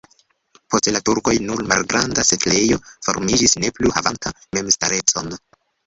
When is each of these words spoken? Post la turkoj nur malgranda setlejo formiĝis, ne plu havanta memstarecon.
Post 0.75 0.87
la 0.95 1.01
turkoj 1.09 1.33
nur 1.49 1.61
malgranda 1.73 2.25
setlejo 2.31 2.81
formiĝis, 2.89 3.57
ne 3.65 3.75
plu 3.79 3.97
havanta 4.01 4.37
memstarecon. 4.61 5.35